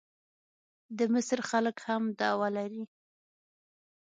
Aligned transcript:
د 0.97 0.99
مصر 1.13 1.39
خلک 1.49 1.77
هم 1.87 2.03
دعوه 2.19 2.47
لري. 2.57 2.83